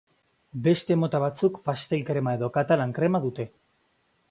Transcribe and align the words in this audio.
Beste 0.67 0.97
mota 1.01 1.19
batzuk 1.25 1.59
pastel-krema 1.69 2.35
edo 2.39 2.51
katalan 2.57 2.97
krema 2.99 3.25
dute. 3.29 3.49